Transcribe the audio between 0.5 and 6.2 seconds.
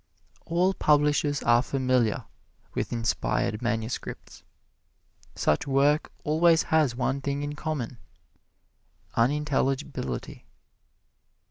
publishers are familiar with inspired manuscripts. Such work